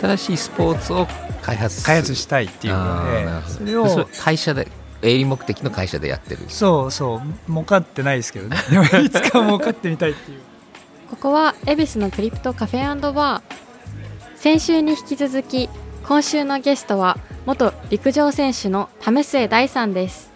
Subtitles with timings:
[0.00, 1.06] 新しいスポーツを
[1.42, 4.68] 開発開発したいっていうのでそれを会社で
[5.02, 6.42] 営利目的の会社でやってる。
[6.48, 8.56] そうそう儲かってないですけどね。
[8.70, 10.38] でもいつか儲かってみたいっていう。
[11.10, 13.42] ここは恵比寿のクリプトカフェバー。
[14.36, 15.68] 先週に引き続き
[16.06, 20.30] 今週のゲストは元陸上選手の為末大さんです。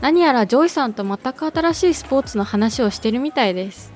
[0.00, 3.92] 何やらジョイさんと全く新しいスポーツの話をしてるみたいです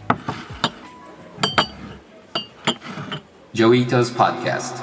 [3.54, 4.82] ジョイト 's Podcast.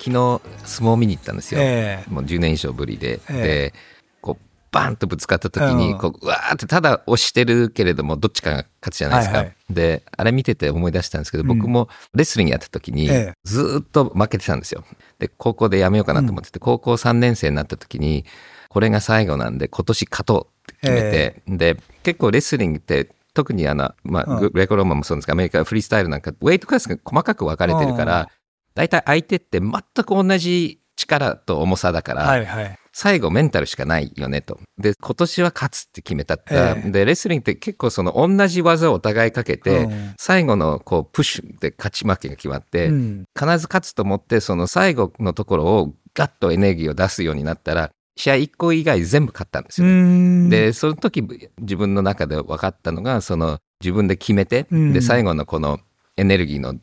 [0.00, 3.74] 昨日相撲見に行ったんですよ、えー、もう10年以上ぶりで、えー、で
[4.20, 13.08] こうバンとぶつかった時にこううわーってただ押してるけれどもどっちかが勝つじゃないですか、はいはい、であれ見てて思い出したんですけど僕もレスリングやった時に
[13.44, 14.82] ずっと負けてたんですよ。
[15.20, 18.24] で高校でやめようかなと思ってて、高校3年生になった時に
[18.70, 28.28] これが最後なんで今年勝とうって決めて、で結構レスリングって特にあの、まあ、グレコローマンもそうですがアメリカフリースタイルなんかウェイトクラスが細かく分かれてるから
[28.74, 29.70] 大体相手って全
[30.04, 34.60] く同じ力と重さだから、はいはい、最後メンタルしかないよねと。
[34.78, 36.70] で、今年は勝つって決めたった。
[36.70, 50.48] えー、で、レスリングって結構その同じ技をお互いかけて、うん、最後のこうプッシュで勝ち負けが決まって、うん、必ず勝つと思って、その最後のところをガッとエネルギーを出すようになったら、試合1個以外全部勝ったんですよ、ね。
[50.50, 51.22] で、その時
[51.60, 55.80] 自分の中で分かったのが、その自分で決めて、で、最後のこの
[56.16, 56.74] エネルギーの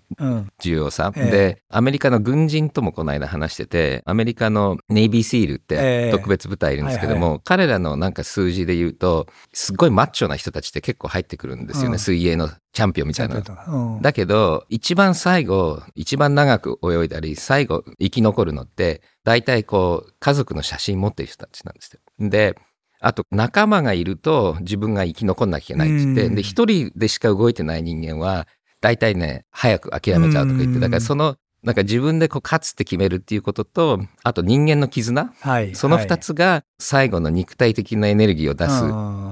[0.60, 13.36] 重要さ、うん、で、アメリカの軍人ともこの間話しててアメリカのネイビーシールって特別部隊いるんですけども、えーはいはい、彼らのなんか数字で言うとすっごいマッチョな人たちって結構入ってくるんですよね、うん、水泳のチャンピオンみたいな、
[13.68, 22.30] うん、だけど一番最後一番長く泳いだり最後生き残るのって大体こう家族の写真持ってる人たちなんですよ。
[22.30, 22.56] で
[23.02, 28.46] あと仲間がいると自分が生き残んなきゃいけないって言って、で、一人でしか動いてない人間は
[28.82, 38.70] 大体ね、早く諦めちゃうとか言って、だからその、なんか自分でこう勝つって決めるっていうことと、あと人間の絆、はい、その二つが最後の肉体的なエネルギーを出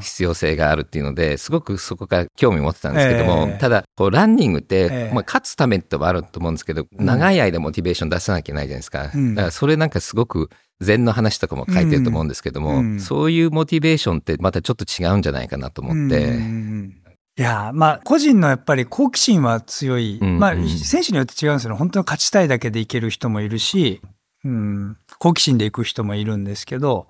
[0.02, 9.10] す必要性があるっていうので、すごくそこから興味持ってたんですけども、えー、ただ、こうランニングって、えー、まあ勝つためってはあると思うんですけど、長い間モチベーション出さなきゃいけないじゃないですか。
[9.16, 10.50] うん、だからそれなんかすごく
[10.82, 17.02] 禅の話とかも書いてると思うんですけども、うん、そういうモチベーションってまたちょっと違うんじゃないかなと思って、うん
[17.38, 24.02] いやまあ個人のやっぱり好奇心は強い、うんうん、まあ選手によって違うんですよ本当に勝ちたいだけでいける人もいるし、
[24.44, 27.08] うん、好奇心でいく人もいるんですけど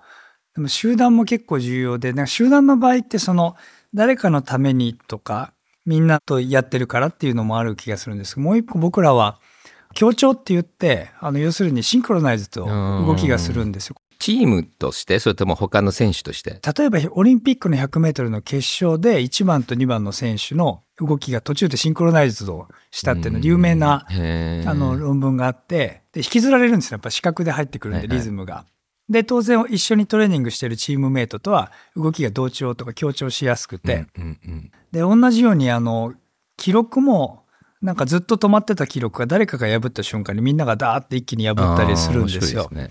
[0.56, 3.56] でも集団も結構重要でなんか集団の場合ってその
[3.94, 5.54] 誰かのためにとか
[5.86, 9.40] みんなとやってるからっていうのもある気がするんですもう一個僕らは
[9.94, 13.96] 協調って言ってあの要するにシンクロナイズと動きがするんですよ。
[14.20, 16.60] チームとしてそれとも他の選手として？
[16.78, 24.14] 例えばオリンピックの 100m の決勝で1番と2番の選手の動きが途中でシンクロナイズをしたっていうの有名なあ
[24.74, 26.96] の論文があってで引きずられるんですよ。
[26.96, 28.54] やっぱ視覚で入ってくるんでリズムが。
[28.56, 28.70] はいは
[29.10, 36.14] い、で当然一緒にトレーニングしてるチームメイトとは動きが同調とか協調しやすくて、うんうんうん、で同じようにあの
[36.58, 37.44] 記録も
[37.80, 42.68] なんかずっと止まってた記録が誰かが破った瞬間にみんながダーって一気に破ったりするんですよ。
[42.70, 42.90] すね、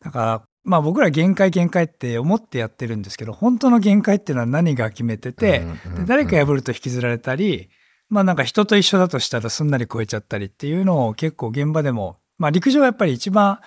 [0.00, 5.60] だからまあ僕ら限界限界って思ってやってるんですけど、本当の限界っていうのは何が決めてて、
[5.96, 7.70] で誰か破ると引きずられたり、
[8.08, 13.60] まあなんか人と一緒だとしたらすんなり超えちゃったりっていうのを結構現場でも、まあ陸上はやっぱり一番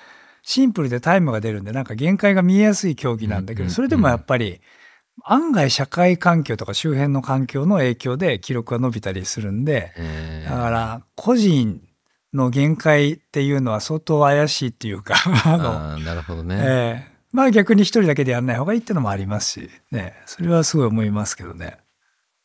[0.44, 4.62] シンプルでタイムが出るんで、なんか限界が見えやすい競技なんだけど、それでもやっぱり
[5.24, 9.94] 案外社会環境とか周辺の環境の影響で記録が伸びたりするんで、
[10.50, 11.82] だから個人
[12.34, 21.78] の限界っていうのは相当怪しいっていうか あのなるほどね、えー、まあ逆に一人だけでやんない方がいいっていうのもありますし、ね、それはすごい思いますけどね。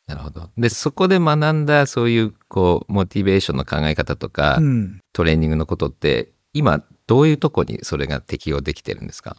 [0.06, 0.50] なるほど。
[0.56, 9.36] で、そこで学んだそういうこうモチベーションの考え方とか、うん、トレーニングのことって今どういうとこにそれが適用できてるんですか？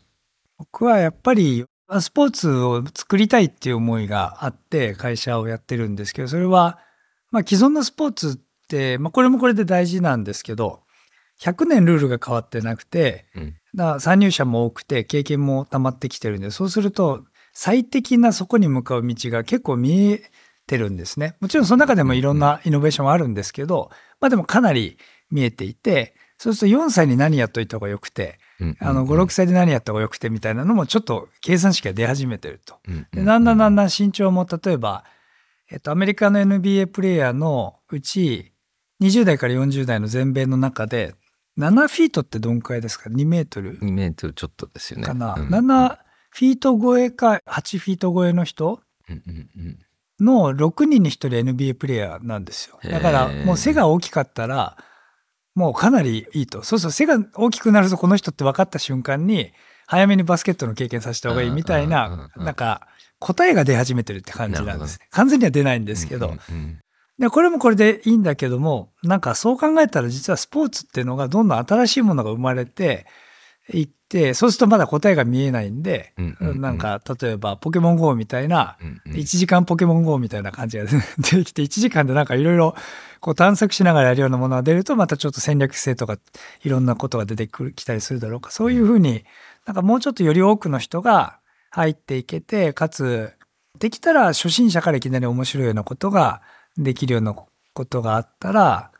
[0.57, 1.65] 僕はやっぱり
[1.99, 6.77] スポーツを作りたいっていう思いがあって会社をやってるんですけどそれは
[7.31, 8.39] まあ既存のスポーツ、
[8.99, 10.81] まあ、これもこれで大事なんですけど
[11.41, 13.25] 100年ルールが変わってなくて、
[13.99, 17.23] 参入者も多くて経験も溜まってきてるんでそうすると
[17.53, 20.31] 最適なそこに向かう道が結構見え
[20.67, 21.35] てるんですね。
[21.39, 23.89] もちろんその中でもいろんなイノベーションはあるんですけど、
[24.19, 24.97] まあでもかなり
[25.31, 28.39] 見えていてそうすると4歳に何やっといた方がよくて、
[28.79, 32.77] あの5、6歳で何やった方がよくてみたいなのもちょっと計算式が出始めてると。
[33.13, 35.03] でだんだんだんだん身長も例えば、
[35.71, 38.53] えっと、アメリカの NBA プレーヤーのうち
[39.01, 41.15] 20代から40代の全米の中で、
[41.57, 45.05] 7フィートってどんくらいですか ?2 メートル ?2 メートルちょっとですよね。
[45.05, 45.35] かな。
[45.35, 45.97] うん、7
[46.29, 49.79] フィート超えか8フィート超えの人、うんうんうん、
[50.19, 52.79] の6人に1人 NBA プレイヤーなんですよ。
[52.83, 54.77] だからもう背が大きかったら、
[55.55, 56.63] もうかなりいいと。
[56.63, 59.51] そうそう、背が大きくなるとこの人って分かった瞬間に、
[59.87, 62.87] 早めにバスケットの経験させた方がいいみたいな、なんか、
[63.19, 64.99] 答えが出始めてるって感じなんです。
[65.09, 66.33] 完全には出ないんですけど。
[67.19, 73.05] で、これもこれでいいんだけども、なんかそう考えたら実はスポーツっていうのがどんどん新しいものが生まれて
[73.73, 78.77] いって、そうするとまだ答えが見えないんで、なんか例えばポケモン GO みたいな、
[79.07, 80.85] 1時間ポケモン GO みたいな感じが
[81.19, 82.73] 出てきて、1時間でなんかいろいろ
[83.19, 86.17] こう探索しながらやるようなものが出ると、またちょっと戦略性とか
[86.63, 88.49] いろんなことが出てくる、きたりするだろうか。
[88.51, 89.25] そういうふうに
[89.65, 91.39] なんかもうちょっとより多くの人が
[91.69, 93.33] 入っていけて、かつ、
[93.77, 96.41] できたら初心者からいきなり面白いようなことが
[96.79, 97.35] できるような
[97.73, 98.91] ことがあったら、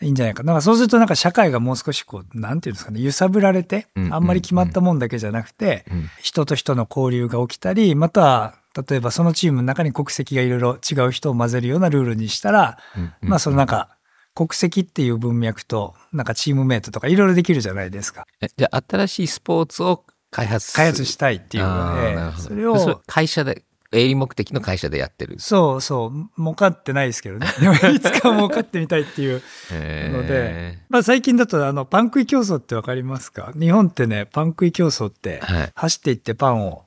[0.00, 0.42] いいんじゃないか。
[0.42, 5.84] なんかそうするとなんか社会がもう少しこう、なんていうんですかね、揺さぶられて、あんまり決まったもんだけじゃなくて、
[6.20, 8.54] 人と人の交流が起きたり、または、
[8.88, 12.78] 例えばそのチームの中に国籍がいろいろ違う人を混ぜるようなルールにしたら、
[13.20, 13.96] まあそのなんか、
[14.34, 18.26] 国籍っていう文脈と、なんかチームメイトとかいろいろできるじゃないですか。
[18.56, 23.62] じゃあ新しいスポーツを開発開発したいっていうので、それを会社で
[23.92, 25.38] 営利目的の会社でやってる。
[25.38, 26.40] そうそう。
[26.40, 27.46] 儲かってないですけどね。
[27.60, 33.52] でもいつか儲かってみたいっていうので、まあ、最近だとあのパン食い競争って分かりますか？
[33.58, 35.40] 日本ってねパン食い競争って
[35.74, 36.78] 走っていってパンを、はい、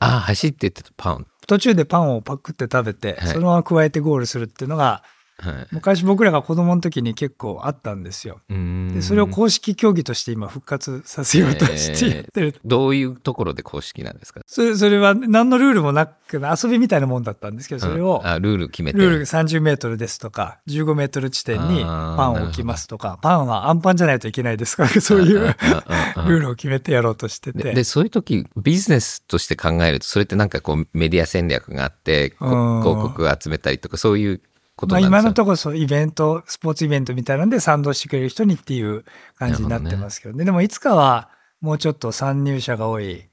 [0.00, 1.26] ああ走っていってパン。
[1.46, 5.02] 途中でパンをパクって食べて、はい、そのまま加えてゴールするっていうのが
[5.36, 8.40] はい、昔僕らが子供の時に結構あったんですよ。
[8.48, 14.42] でそれを公式競技として今復活させようとしてやってる、えー、どういうところで公式なんですか？
[14.46, 18.98] それそれは何のルールもなく遊びみたいなもんだったんですけどそれを、うん、あルール決めて。
[18.98, 27.74] ルール30メートルですとか15メートル地点にパンを置きますとかパンはアンパンじゃないといけないですからそういうルールを決めてやろうとしてて。
[27.74, 34.40] でそういう時ビジネスとして考えるとそれってなんかこうメディア戦略があって広告を集めたりとかそういう
[34.88, 39.04] まあ、今のところそうイベントスポーツイベントみたいなんで賛同してくれる人にっていう
[39.36, 41.30] 感じになってますけどね、ね、でもいつかは
[41.60, 43.24] もうちょっと参入者が多い、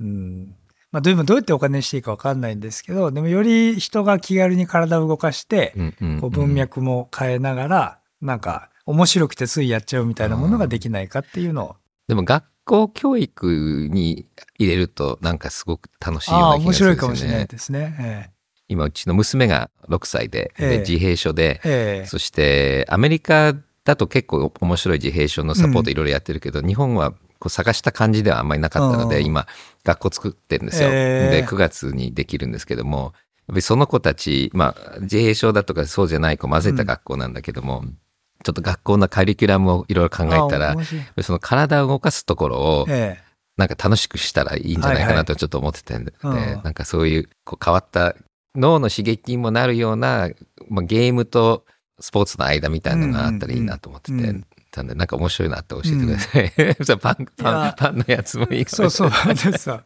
[0.00, 0.54] うん。
[0.90, 5.72] まあ、どうどうやってお金にしていいか分かんないんですけどでもより人が気軽に体を動かして、
[6.20, 11.76] こう文脈も変えながらなんか面白くてついやっちゃうみたいなものができないかっていうのを。
[12.08, 14.26] でも学校教育に
[14.58, 16.92] 入れるとなんかすごく楽しいような気がするんですよね。
[16.92, 17.96] 面白いかもしれないですね。
[17.98, 18.31] ええ
[18.72, 23.54] 今うちの娘が6歳でで自閉症で、えー、そしてアメリカ
[23.84, 29.48] だと結構面白い自閉症のサポートいろいろやってるけど、うん、日本はこう探した感じではあんまりなかったので、今
[29.82, 30.90] 学校作ってるんですよ。
[30.92, 33.14] えー、で9月にできるんですけども
[33.60, 37.98] その子たち、まあ、自閉症だとかそうじゃない子混ぜた学校なんだけども、うん、
[38.44, 40.76] ちょっと学校のカリキュラムをいろいろ考えたら
[41.22, 48.16] その体を動かすところを、えーなんか楽しくしたらいいんじゃないかなとちょっと思ってて、はいはい、なんかそういうこう変わった
[48.54, 50.30] 脳の刺激にもなるような、
[50.68, 51.64] まあ、ゲームと
[52.00, 56.52] スポーツの間みたいなのがあったらいいなと思ってて、うんうん、たんでなんか面白いなって教えてください。
[56.92, 59.36] うん、 パンパンパンのやつもいいかもしれない。
[59.36, 59.84] そうそう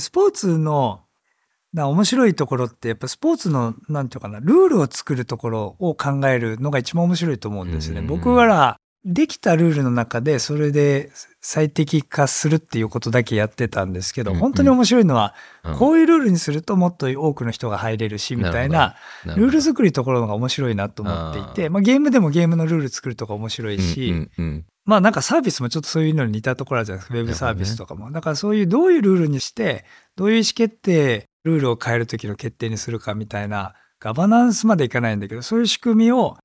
[0.00, 1.02] スポーツの
[1.72, 8.00] 面白いところってやっぱスポーツのなんていうかなルールを作るところを考えるのが一番面白いと思うんですね。
[8.00, 11.10] 僕はできたルールの中でそれで
[11.42, 15.34] 最適化するっていうことだけやってたんですけど、本当に面白いのは、
[15.78, 18.96] こういうルールにするともっと多くの人が入れるし、みたいな、
[19.26, 24.30] ルール作りところが面白いなと思っていて、まあゲームでもゲームのルール作るとか面白いし、
[24.86, 28.10] まあなんかサービスもちょっとそういうのに似たところあるじゃないですか、ウェブサービスとかも。
[28.10, 29.84] だからそういうどういうルールにして、
[30.16, 36.36] どういう意思決定、ルールを変えるときの決定にするかみたいなガバナンスまでいかないんだけど、そういう仕組みを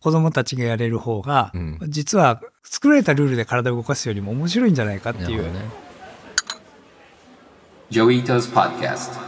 [0.00, 5.42] 子供たちがやれる方が、うん、実は作られたルールで体を動かすよりも面白いんじゃないかっていう。
[5.50, 5.60] ね、
[7.88, 9.24] Joi Ito's Podcast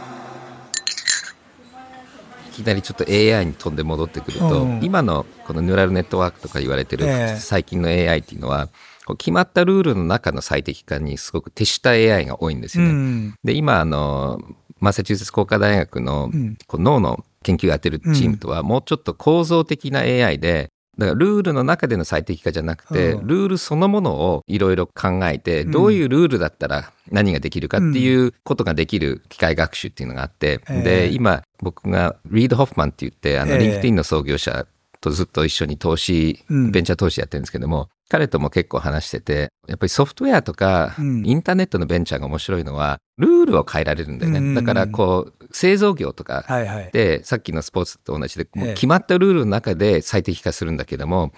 [2.49, 7.07] いきなりちょっと AI に飛んで戻ってくると、うん、今のこのニューラルネットワークとか言われてる
[7.39, 8.69] 最近の AI っていうのは、
[9.17, 12.91] 決まったルールの中の最適化にすごく徹した AI が多いんですよね。
[12.91, 14.39] うん、で今あの
[14.79, 16.31] マサチューセッツ工科大学の
[16.67, 34.65] こう脳の研究やってるチームとはもうちょっと構造的な AI で、だからルールの中での最適化じゃなくて、ルールそのものをいろいろ考えて、どういうルールだったら何ができるかっていうことができる機械学習っていうのがあって、で、今僕がリード・ホフマンって言って、あの、リンクティンの創業者
[35.01, 44.55] とずっと一緒に投資、ベンチャー投資やってるんですけども、彼とも結構話してて、やっぱりソフトウェアとか、インターネットのベンチャーが面白いのは、ルールを変えられるんだよね。
[44.55, 46.43] だからこう、製造業とか
[46.91, 51.33] で、さっきのスポーツと同じで、決まったルールの中で最適化するんだけども、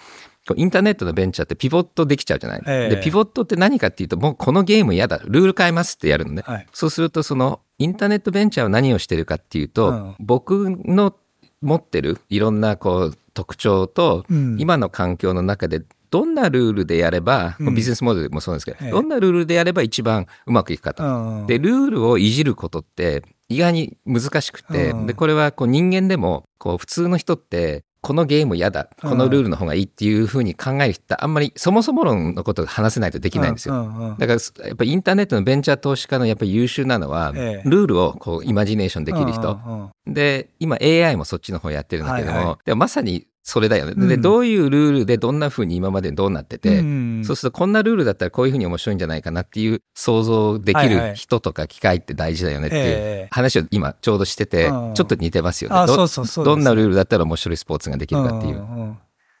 [0.56, 11.14] インターネットのベンチャーってピボットできちゃうじゃない、でピボットって何かっていうともうこのゲーム嫌だルール変えますってやるのね、はい、そうするとそのインターネットベンチャーは何をしてるかっていうと、うん、僕の
[11.60, 21.46] 持ってるいろんなこう特徴と、うん、今の環境の中でどんなルールでやれば、うん、ビジネスモデルもそうですけど、ええ、どんなルールでやれば一番うまくいくかと。
[21.46, 34.16] でルールをいじることって意外に難しくて、でこれはこう人間でもこう普通の人ってこのゲーム嫌だこのルールの方がいいっていうふうに考える人ってあんまりそもそも論のことを話せないとできないんですよ。
[34.18, 39.92] だからやっぱりインターネットのベンチャー投資家のやっぱり優秀なのは、ルールをこうイマジネーションできる人。
[40.04, 44.06] で今 AI もそっちの方やってるんだけども、でもまさにそれだよね。
[44.06, 55.86] で、どういうルールでどんな風に今までどうなってて、うん、そうするとこんなルールだったらこういう風に面白いんじゃないかなっていう想像できる人とか機械って大事だよねっていう話を今ちょうどしてて、ちょっと似てますよね。
[55.86, 58.96] どどんなルールだったら面白いスポーツができるかっていう。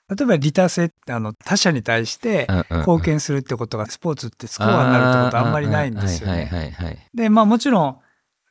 [0.08, 7.08] 例えば利他性ってあの他者に対して貢献するってことがスポーツってスコアになるってことはあんまりないんですよね。
[7.14, 7.96] でまあもちろん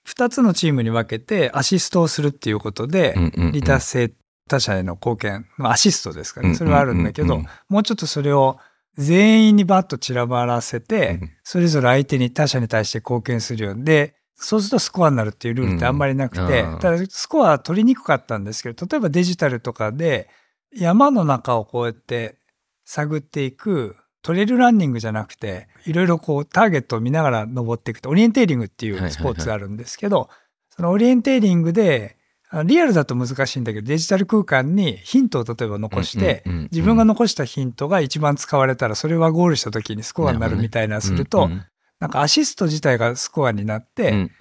[0.07, 3.15] 2つのチームに分けてアシストをするっていうことで
[3.53, 4.11] 利他性っ
[4.51, 6.55] 他者への貢献、アシストですかね。
[6.55, 8.57] それはあるんだけど、もうちょっとそれを
[8.97, 20.29] 全員にバッと散らばらせて、それぞれ相手に他者に対して貢献するようで、そうするとスコアになるっていうルールってあんまりなくて、ただスコアは取りにくかったんですけど、例えばデジタルとかで
[20.73, 22.35] 山の中をこうやって
[22.83, 30.29] 探っていくトレイルランニングじゃなくて、いろいろこうターゲットを見ながら登っていくと、オリエンテーリングっていうスポーツがあるんですけど、
[30.69, 32.17] そのオリエンテーリングで
[32.65, 41.49] リアルだと難しいんだけど、デジタル空間にヒントを例えば残して、自分が残したヒントが一番使われたら、それはゴールした時にスコアになるみたいなすると、
[42.01, 44.31] なんかアシスト自体がスコアになって、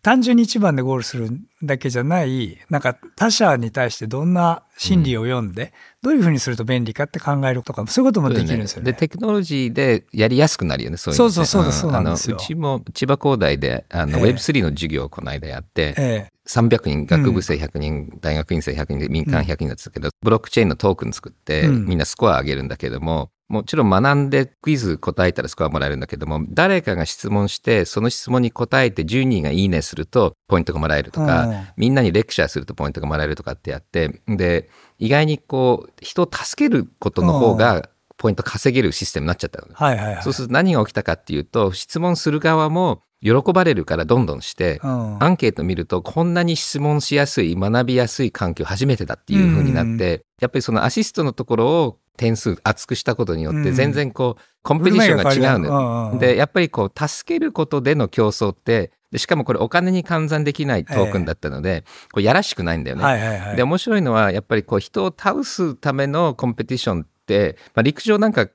[0.00, 1.28] 単純に一番でゴールする
[1.62, 8.92] だけじゃない、なんか他者に対してどんな心理を読んで、どういうふうにすると便利かって考えるとか、そういうこともできるんですよね。
[8.92, 12.36] で、テクノロジーでやりやすくなるよね、そういうそうそうそうそうなんですよ。
[12.36, 16.32] うちも千葉工大であの、Web3 の授業をこの間やって、ええ。
[16.48, 56.18] 300人、学部生100人、うん、大学院生100人で民間100人だったけど、うん、ブロックチェーンのトークン作って、みんなスコア上げるんだけども、もちろん学んでクイズ答えたらスコアもらえるんだけども、誰かが質問して、その質問に答えて10人がいいねするとポイントがもらえるとか、うん、みんなにレクチャーするとポイントがもらえるとかってやって、で、意外にこう、人を助けることの方が、ポイント稼げるシステムになっちゃったの、はいはいはい、そうすると何が起きたかっていうと、質問する側も喜ばれるからどんどんして、うん、アンケート見るとこんなに質問しやすい、学びやすい環境初めてだっていう風になって、うん、やっぱりそのアシストのところを点数厚くしたことによって全然こう、コンペティションが違うのよ。
[56.18, 63.54] で、やっぱりこう、助けることでの競争って、でしかもこれお金に換算できないトークンだったので、これやらしくないんだよね。
[63.56, 68.48] で、面白いのは、やっぱりこう、人を倒すためのコンペティションって、まあ、陸上なんか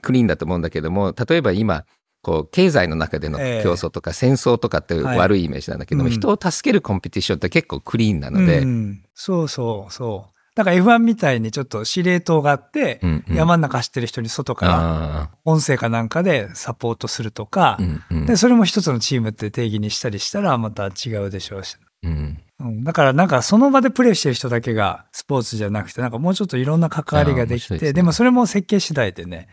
[0.00, 1.86] クリーンだと思うんだけども、例えば今、
[2.22, 21.76] こう経済の中での競争とか戦争とかって悪いイメージなんだけども、人を助けるコンペティションって結構クリーンなので、うん、そうそうそうだから F1 みたいにちょっと司令塔があって、うんうん、山の中走ってる人に外から音声かなんかでサポートするとか、うんうん、で、それも一つのチームって定義にしたりしたらまた違うでしょうし。
[22.02, 22.42] うん。
[22.58, 29.46] うん、だからなんかその場でプレイしてる人だけがスポーツじゃなくて、なんかもうちょっといろんな関わりができて、でね、でもそれも設計次第でね、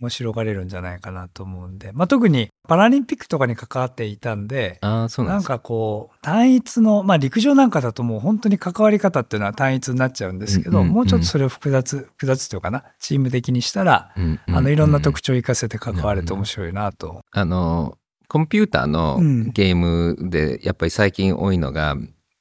[0.00, 17.20] 面白がれるんじゃないかなと思うんで、まあ、特にパラリンピックとかに関わっていたんで、あそうなんかこう、単一の、まあ陸上なんかだともう本当に関わり方っていうのは単一になっちゃうんですけど、うんうんうん、もうちょっとそれを複雑、複雑というかな、チーム的にしたら、うんうんうん、あの、いろんな特徴を生かせて関われて面白いなと。
[17.30, 17.98] あの、
[18.28, 19.18] コンピューターの
[19.52, 21.96] ゲームでやっぱり最近多いのが、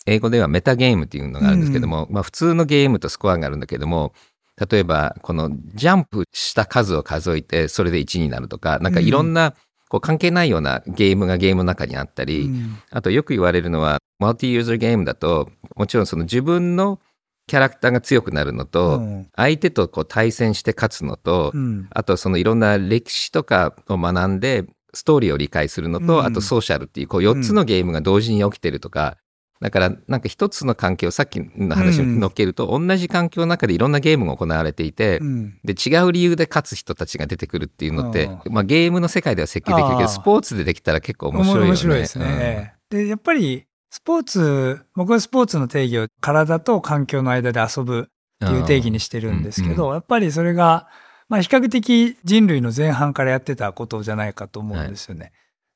[0.05, 4.13] 英語ではメタゲームっていうのがあるんですけども、うん、まあ普通のゲームとスコアがあるんだけども、
[4.59, 9.55] 例えば、このジャンプした数を数えて、それで1になるとか、なんかいろんな、
[9.89, 16.99] こう関係ないようなゲームがゲームの中にあったり、うん、あとよく言われるのは、マルティユーザーゲームだと、もちろんその自分の
[17.47, 29.17] キャラクターが強くなるのと、うん、相手とこう対戦して勝つのと、うん、あとそのいろんな歴史とかを学んで、ストーリーを理解するのと、あとソーシャルっていう、こう4つのゲームが同時に起きてるとか、
[29.63, 41.67] だから、なんか一つの環境、さっきの話を乗っけると、うん、同じ環境の中でいろんなゲームが行われていて、うん、で、違う理由で勝つ人たちが出てくるっていうのって、まあゲームの世界では設計できるけど、スポーツでできたら結構面白いよね。
[41.69, 42.75] 面白いですね。
[42.91, 48.09] うん、で、やっぱり、スポーツ、僕はスポーツの定義を体と環境の間で遊ぶ
[48.45, 50.89] っていう定義にしてるんですけど、やっぱりそれが、
[51.29, 55.21] まあ比較的人類の前半からやってたことじゃないかと思うんですよね。
[55.21, 55.31] はい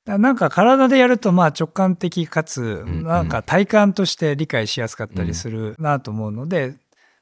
[0.08, 6.76] なんか体でやるとまあ直感的かつ、なんか体感として理解しやすかったりするなと思うので、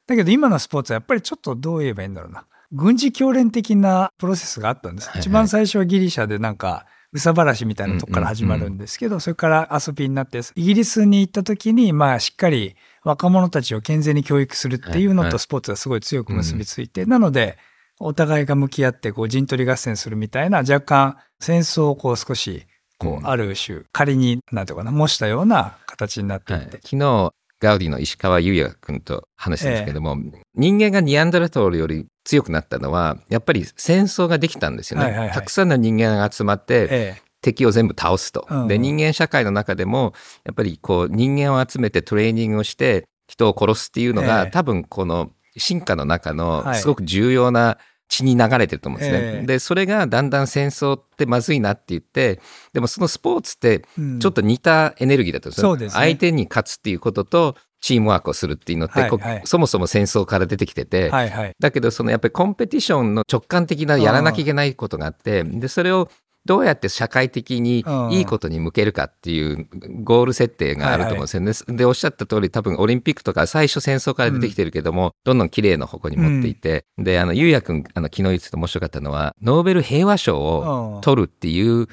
[0.06, 2.44] だけど今のスポーツはやっぱりちょっとどう言えばいいんだろうな。
[2.72, 5.10] 軍事教練的なプロセスがあったんです。
[5.16, 17.56] 一番最初はギリシャでなんかうさばらしみたいなとこから始まるんですけど、それから遊びになって、イギリスに行った時に、まあしっかり若者たちを健全に教育するっていうのとスポーツがすごい強く結びついて、なので、
[17.98, 22.66] お互いが向き合ってこう陣取り合戦するみたいな若干戦争をこう少し
[22.98, 49.18] こうある種仮になんていうかな模したような形になっていて、はい、昨日ガウディの石川優也君と話したんですけども、え人間がニアンドルトールより強くなったのはやっぱり戦争ができたんですよね、はいはいはい、たくさんの人間が集まって、え敵を全部倒すと、うん、で人間社会の中でもやっぱりこう人間を集めてトレーニングをして人を殺すっていうのが、え多分この進化の中のすごく重要な血に流れてると思うんですね。
[49.20, 52.40] えー、でそれがだんだん戦争ってまずいなって言って
[52.72, 66.10] でもそのスポーツってちょっと似たエネルギーだったんですね、相手に勝つっていうこととチームワークをするっていうのって、はいはい、そもそも戦争から出てきてて、はいはい、だけどそのやっぱりコンペティションの直感的なやらなきゃいけないことがあってでそれを
[66.46, 69.68] どうやって社会的にいいことに向けるかっていう
[70.02, 71.50] ゴール設定があると思うんですよね。
[71.50, 81.88] はいはい、でおっしゃった通り多分オリンピックとか最初戦争から出てきてるけども、うん、どんどん綺麗な方向に持っていて、うん、であのゆうやくんあの昨日言ってて面白かったのはノーベル平和賞を取るっていう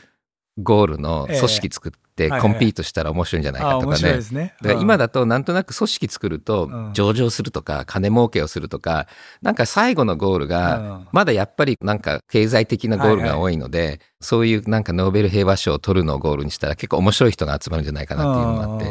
[0.62, 4.20] ゴールの組織作ってコンピートしたら面白いんじゃないかとかね。
[4.32, 4.56] ね。
[4.62, 9.08] だから今だとなんとなく組織作ると上場するとか金儲けをするとか
[9.42, 18.86] なんか最後のゴールがまだやっぱりなんか経済的なゴールが多いのでそういうなんかノーベル平和賞を取るのをゴールにしたら結構面白い人が集まるんじゃないかなっていうのがあって。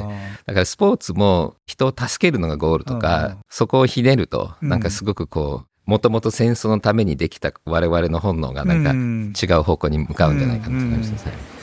[0.47, 11.62] だからスポーツも人を助けるのがゴールとかそこをひねるとなんかすごくこうもともと戦争のためにできた我々の本能がなんか違う方向に向かうんじゃないかなと思いますね。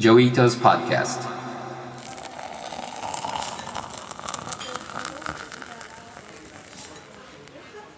[0.00, 1.28] Joito's Podcast.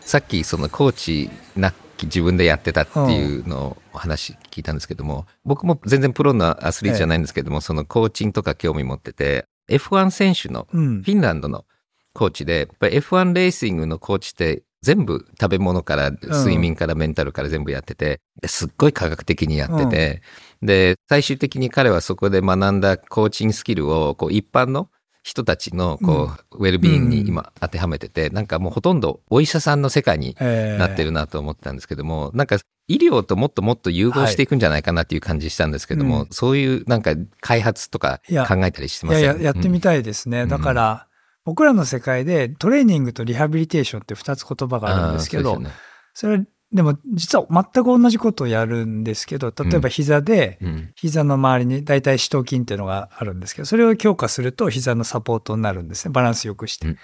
[0.00, 11.66] さっきそのコーチなき自分でやってたっていうのをお話聞いたんですけども、僕も全然プロのアスリートじゃないんですけども、そのコーチンとか興味持ってて F1 選手のフィンランドの
[12.14, 20.22] コーチで、やっぱり F1 レーシングのコーチって全部食べ物から睡眠からメンタルから全部やってて、すっごい科学的にやってて、
[20.60, 24.90] で、最終的に彼はそこで学んだコーチングスキルをこう一般の
[25.22, 40.46] 人たちのこう、ウェルビーイングに今当てはめてて、なんかもうほとんどお医者さんの世界になってるなと思ったんですけども、なんか医療ともっともっと融合していくんじゃないかなっていう感じしたんですけども、そういうなんか開発とか考えたりしてますいややってみたいですね。
[40.46, 41.06] だから、
[41.44, 45.60] 僕らの世界でトレーニングとリハビリテーションって2つ言葉があるんですけど、
[46.14, 50.58] それはでも実は全く同じことをやるんですけど、例えば膝で、
[50.94, 56.12] 膝の周りに大体四頭筋っていうのがあるんですけど、それを強化すると膝のサポートになるんですね。
[56.12, 56.96] バランスよくして。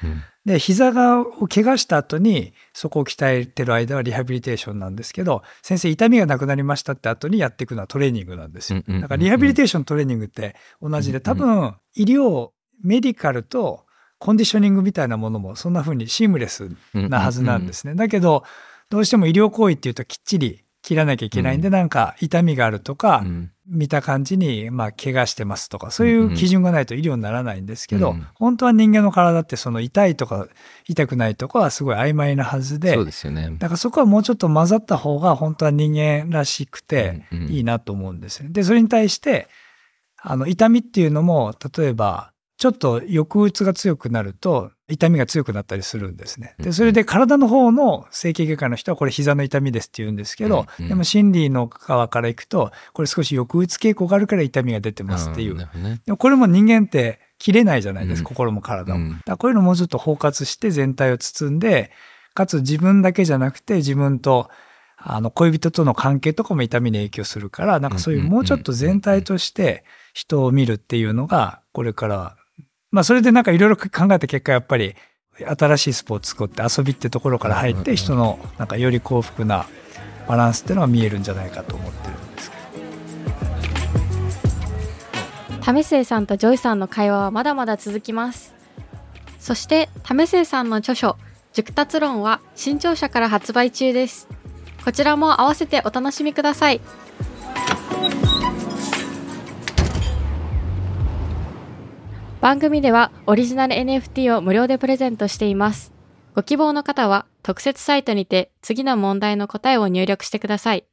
[0.46, 8.82] で、膝がを怪我した後にそこを鍛えてる間はリハビリテーションなんですけど、先生痛みがなくなりましたって後にやっていくのはトレーニングなんですよ。
[8.86, 13.84] だからリハビリテーショントレーニングって同じで、多分医療、メディカルと
[14.18, 17.94] コンディショニングみたいなものもそんな風にシームレスなはずなんですね。
[17.94, 18.44] だけど、
[18.90, 30.48] どうしても医療行為っていうときっちり切らなきゃいけないんで、うん、なんか痛みがあるとか、うん、見た感じに、まあ、怪我してますとか、そういう基準がないと医療にならないんですけど、うん、本当は人間の体ってその痛いとか
[30.86, 33.50] 痛くないとかはすごい曖昧なはずで、そうですよね。
[33.58, 39.48] だからそこはもうちょっと混ざった方が本当は人間らしくていいなと思うんですよで、それに対して、
[40.20, 46.56] あの、痛みっていうのも、例えば、ちょっと抑うつが強くなると痛みが強くなったりするんですね。
[46.58, 55.56] で、それで体の方の整形外科の人はこれ膝の痛みですって言うんですけど、でも心理の側からいくと、これ少し抑うつ傾向があるから痛みが出てますっていう。
[55.56, 55.66] で
[56.10, 59.14] もこれも人間って切れないじゃないですか、心も体も。
[59.24, 61.92] だこういうのもうちょっと包括して全体を包んで、
[62.34, 64.50] かつ自分だけじゃなくて自分と
[64.96, 72.36] あの恋人との関係とかも痛みに影響するから、なんかそういうもうちょっと全体として人を見るっていうのが、これから
[72.90, 74.94] まあそれでなんかいろいろ考えた結果やっぱり
[75.38, 79.66] 新しいスポーツ作って遊びってところから入って人のなんかより幸福な
[80.26, 82.56] バランスっていうのが見えるんじゃないかと思ってるんですけ
[85.60, 85.64] ど。
[85.64, 88.54] 為末さんとジョイさんの会話はまだまだ続きます。
[89.38, 91.16] そして為末さんの著書
[91.52, 94.28] 熟達論は新潮社から発売中です。
[94.84, 96.80] こちらも合わせてお楽しみください。
[102.40, 105.92] 番組ではオリジナル NFT を無料でプレゼントしています。
[106.36, 110.86] ご希望の方は特設サイトにて次の問題の答えを入力してください。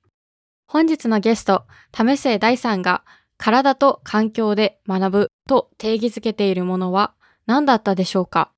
[0.65, 3.03] 本日のゲスト、為末大さんが
[3.37, 7.13] 体と環境で学ぶと定義づけているものは
[7.45, 8.51] 何だったでしょうか？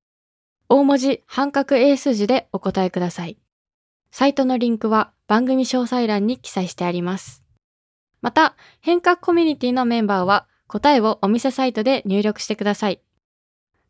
[0.69, 3.37] 大文字半角英数字でお答えください。
[4.11, 7.43] サイトのリンクは番組詳細欄に記載してあります。
[8.21, 13.01] また、変革コミュニティのメンバーは答えをお店サイトで入力してください。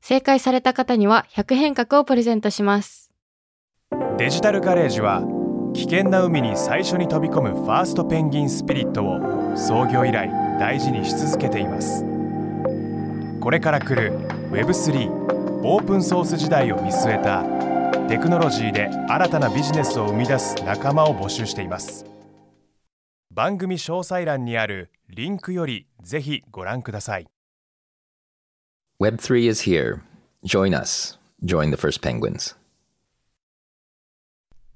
[0.01, 3.11] 正解された方には100変革をプレゼントします。
[4.17, 5.23] デジタルガレージは
[5.73, 12.03] 危険な海に最初に飛び込むファーストペンギンスピリットを創業以来大事にし続けています。
[13.39, 14.17] これから来る
[14.51, 15.27] Web3
[15.63, 17.43] オープンソース時代を見据えた
[18.07, 22.05] テクノロジーで新たなビジネスを生み出す仲間を募集しています
[23.31, 27.26] 番組詳細欄にあるリンクよりぜひご覧ください
[29.00, 30.00] Web3 is here.
[30.44, 31.18] Join us.
[31.44, 32.54] Join the first penguins.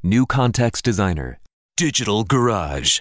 [0.02, 1.38] New Context Designer
[1.76, 3.00] Digital Garage